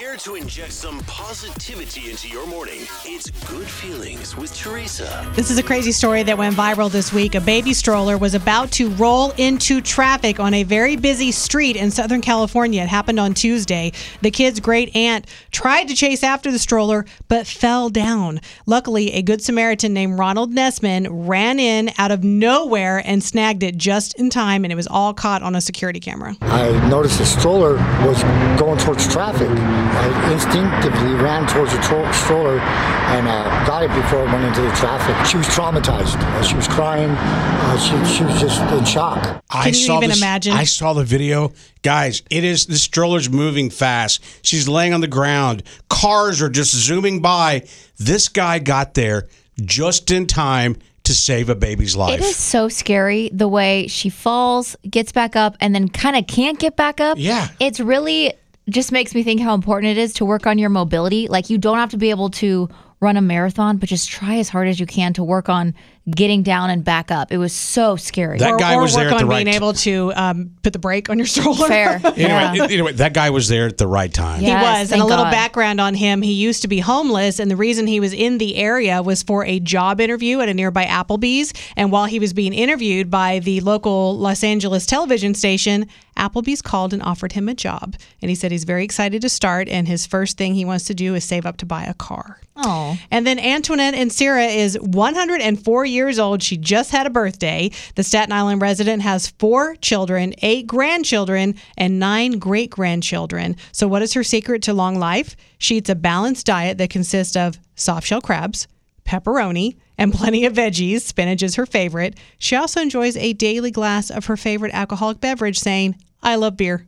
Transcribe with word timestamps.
Here 0.00 0.16
to 0.16 0.36
inject 0.36 0.72
some 0.72 1.00
positivity 1.00 2.10
into 2.10 2.26
your 2.26 2.46
morning. 2.46 2.86
It's 3.04 3.28
Good 3.46 3.66
Feelings 3.66 4.34
with 4.34 4.56
Teresa. 4.56 5.30
This 5.36 5.50
is 5.50 5.58
a 5.58 5.62
crazy 5.62 5.92
story 5.92 6.22
that 6.22 6.38
went 6.38 6.56
viral 6.56 6.90
this 6.90 7.12
week. 7.12 7.34
A 7.34 7.40
baby 7.40 7.74
stroller 7.74 8.16
was 8.16 8.34
about 8.34 8.70
to 8.72 8.88
roll 8.92 9.32
into 9.32 9.82
traffic 9.82 10.40
on 10.40 10.54
a 10.54 10.62
very 10.62 10.96
busy 10.96 11.30
street 11.32 11.76
in 11.76 11.90
Southern 11.90 12.22
California. 12.22 12.82
It 12.82 12.88
happened 12.88 13.20
on 13.20 13.34
Tuesday. 13.34 13.92
The 14.22 14.30
kid's 14.30 14.58
great 14.58 14.96
aunt 14.96 15.26
tried 15.50 15.88
to 15.88 15.94
chase 15.94 16.22
after 16.22 16.50
the 16.50 16.58
stroller 16.58 17.04
but 17.28 17.46
fell 17.46 17.90
down. 17.90 18.40
Luckily, 18.64 19.12
a 19.12 19.20
good 19.20 19.42
Samaritan 19.42 19.92
named 19.92 20.18
Ronald 20.18 20.50
Nessman 20.50 21.08
ran 21.10 21.60
in 21.60 21.90
out 21.98 22.10
of 22.10 22.24
nowhere 22.24 23.02
and 23.04 23.22
snagged 23.22 23.62
it 23.62 23.76
just 23.76 24.18
in 24.18 24.30
time, 24.30 24.64
and 24.64 24.72
it 24.72 24.76
was 24.76 24.86
all 24.86 25.12
caught 25.12 25.42
on 25.42 25.54
a 25.54 25.60
security 25.60 26.00
camera. 26.00 26.36
I 26.40 26.88
noticed 26.88 27.18
the 27.18 27.26
stroller 27.26 27.74
was 28.06 28.22
going 28.58 28.78
towards 28.78 29.06
traffic. 29.06 29.50
I 29.92 30.32
instinctively 30.32 31.14
ran 31.14 31.46
towards 31.46 31.72
the 31.72 31.80
tro- 31.82 32.10
stroller 32.12 32.58
and 32.60 33.26
uh, 33.26 33.66
got 33.66 33.82
it 33.82 33.88
before 33.88 34.20
it 34.22 34.32
went 34.32 34.44
into 34.44 34.60
the 34.62 34.70
traffic. 34.72 35.14
She 35.26 35.36
was 35.36 35.46
traumatized. 35.48 36.16
Uh, 36.16 36.42
she 36.42 36.54
was 36.56 36.68
crying. 36.68 37.10
Uh, 37.10 37.78
she, 37.78 38.16
she 38.16 38.24
was 38.24 38.40
just 38.40 38.60
in 38.72 38.84
shock. 38.84 39.42
I 39.50 39.64
Can 39.64 39.68
you 39.74 39.74
saw 39.74 39.96
even 39.98 40.10
this- 40.10 40.18
imagine? 40.18 40.52
I 40.52 40.64
saw 40.64 40.92
the 40.92 41.04
video. 41.04 41.52
Guys, 41.82 42.22
it 42.30 42.44
is 42.44 42.66
the 42.66 42.74
stroller's 42.78 43.28
moving 43.30 43.70
fast. 43.70 44.22
She's 44.46 44.68
laying 44.68 44.94
on 44.94 45.00
the 45.00 45.08
ground. 45.08 45.62
Cars 45.88 46.40
are 46.42 46.50
just 46.50 46.74
zooming 46.74 47.20
by. 47.20 47.66
This 47.98 48.28
guy 48.28 48.58
got 48.58 48.94
there 48.94 49.28
just 49.60 50.10
in 50.10 50.26
time 50.26 50.76
to 51.04 51.14
save 51.14 51.48
a 51.48 51.54
baby's 51.54 51.96
life. 51.96 52.20
It 52.20 52.24
is 52.24 52.36
so 52.36 52.68
scary 52.68 53.30
the 53.32 53.48
way 53.48 53.86
she 53.88 54.10
falls, 54.10 54.76
gets 54.88 55.12
back 55.12 55.34
up, 55.34 55.56
and 55.60 55.74
then 55.74 55.88
kind 55.88 56.14
of 56.16 56.26
can't 56.26 56.58
get 56.58 56.76
back 56.76 57.00
up. 57.00 57.16
Yeah. 57.18 57.48
It's 57.58 57.80
really 57.80 58.34
just 58.70 58.92
makes 58.92 59.14
me 59.14 59.22
think 59.22 59.40
how 59.40 59.54
important 59.54 59.96
it 59.96 60.00
is 60.00 60.14
to 60.14 60.24
work 60.24 60.46
on 60.46 60.58
your 60.58 60.70
mobility. 60.70 61.28
Like 61.28 61.50
you 61.50 61.58
don't 61.58 61.78
have 61.78 61.90
to 61.90 61.96
be 61.96 62.10
able 62.10 62.30
to 62.30 62.68
run 63.00 63.16
a 63.16 63.22
marathon, 63.22 63.78
but 63.78 63.88
just 63.88 64.08
try 64.10 64.36
as 64.36 64.48
hard 64.48 64.68
as 64.68 64.78
you 64.78 64.86
can 64.86 65.12
to 65.14 65.24
work 65.24 65.48
on 65.48 65.74
getting 66.10 66.42
down 66.42 66.70
and 66.70 66.84
back 66.84 67.10
up. 67.10 67.32
It 67.32 67.38
was 67.38 67.52
so 67.52 67.96
scary. 67.96 68.38
That 68.38 68.52
or 68.52 68.56
guy 68.58 68.74
or 68.74 68.82
was 68.82 68.94
work 68.94 69.04
there 69.04 69.08
at 69.14 69.22
on 69.22 69.28
the 69.28 69.34
being 69.34 69.48
able 69.48 69.72
to 69.74 70.12
um, 70.14 70.50
put 70.62 70.72
the 70.72 70.78
brake 70.78 71.08
on 71.10 71.18
your 71.18 71.26
stroller. 71.36 71.68
Fair. 71.68 72.00
Anyway, 72.10 72.16
Yeah. 72.56 72.64
anyway, 72.64 72.92
that 72.92 73.14
guy 73.14 73.30
was 73.30 73.48
there 73.48 73.66
at 73.66 73.78
the 73.78 73.86
right 73.86 74.12
time. 74.12 74.42
Yeah. 74.42 74.58
He 74.58 74.80
was. 74.80 74.92
And 74.92 75.00
a 75.00 75.04
little 75.04 75.24
God. 75.24 75.30
background 75.30 75.80
on 75.80 75.94
him 75.94 76.22
he 76.22 76.32
used 76.32 76.62
to 76.62 76.68
be 76.68 76.80
homeless, 76.80 77.38
and 77.38 77.50
the 77.50 77.56
reason 77.56 77.86
he 77.86 78.00
was 78.00 78.12
in 78.12 78.38
the 78.38 78.56
area 78.56 79.02
was 79.02 79.22
for 79.22 79.44
a 79.44 79.60
job 79.60 80.00
interview 80.00 80.40
at 80.40 80.48
a 80.48 80.54
nearby 80.54 80.84
Applebee's. 80.84 81.52
And 81.76 81.90
while 81.92 82.06
he 82.06 82.18
was 82.18 82.32
being 82.32 82.52
interviewed 82.52 83.10
by 83.10 83.38
the 83.38 83.60
local 83.60 84.18
Los 84.18 84.42
Angeles 84.44 84.86
television 84.86 85.34
station, 85.34 85.86
Applebee's 86.16 86.60
called 86.60 86.92
and 86.92 87.02
offered 87.02 87.32
him 87.32 87.48
a 87.48 87.54
job. 87.54 87.96
And 88.20 88.28
he 88.28 88.34
said 88.34 88.50
he's 88.52 88.64
very 88.64 88.84
excited 88.84 89.22
to 89.22 89.28
start, 89.28 89.68
and 89.68 89.88
his 89.88 90.06
first 90.06 90.36
thing 90.36 90.54
he 90.54 90.64
wants 90.64 90.84
to 90.86 90.94
do 90.94 91.14
is 91.14 91.24
save 91.24 91.46
up 91.46 91.56
to 91.58 91.66
buy 91.66 91.84
a 91.84 91.94
car. 91.94 92.40
Oh. 92.56 92.98
And 93.10 93.26
then 93.26 93.38
Antoinette 93.38 93.94
and 93.94 94.12
Sarah 94.12 94.44
is 94.44 94.78
104 94.80 95.84
years 95.86 95.99
old. 96.18 96.42
She 96.42 96.56
just 96.56 96.90
had 96.90 97.06
a 97.06 97.10
birthday. 97.10 97.70
The 97.94 98.02
Staten 98.02 98.32
Island 98.32 98.62
resident 98.62 99.02
has 99.02 99.28
four 99.28 99.76
children, 99.76 100.34
eight 100.42 100.66
grandchildren, 100.66 101.54
and 101.76 101.98
nine 101.98 102.38
great 102.38 102.70
grandchildren. 102.70 103.56
So, 103.72 103.86
what 103.88 104.02
is 104.02 104.14
her 104.14 104.22
secret 104.22 104.62
to 104.62 104.72
long 104.72 104.98
life? 104.98 105.36
She 105.58 105.76
eats 105.76 105.90
a 105.90 105.94
balanced 105.94 106.46
diet 106.46 106.78
that 106.78 106.90
consists 106.90 107.36
of 107.36 107.58
soft 107.74 108.06
shell 108.06 108.20
crabs, 108.20 108.68
pepperoni, 109.04 109.76
and 109.98 110.12
plenty 110.12 110.44
of 110.46 110.54
veggies. 110.54 111.02
Spinach 111.02 111.42
is 111.42 111.56
her 111.56 111.66
favorite. 111.66 112.16
She 112.38 112.56
also 112.56 112.80
enjoys 112.80 113.16
a 113.16 113.32
daily 113.34 113.70
glass 113.70 114.10
of 114.10 114.26
her 114.26 114.36
favorite 114.36 114.72
alcoholic 114.74 115.20
beverage, 115.20 115.58
saying, 115.58 115.96
I 116.22 116.36
love 116.36 116.56
beer. 116.56 116.86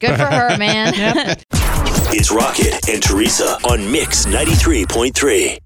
Good 0.00 0.16
for 0.16 0.26
her, 0.26 0.56
man. 0.58 1.36
It's 2.16 2.30
Rocket 2.30 2.88
and 2.88 3.02
Teresa 3.02 3.58
on 3.64 3.90
Mix 3.90 4.24
93.3. 4.26 5.58